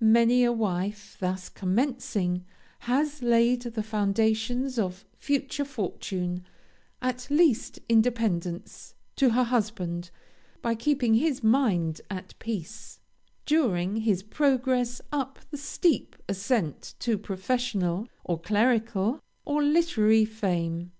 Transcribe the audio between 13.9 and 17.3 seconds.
his progress up the steep ascent to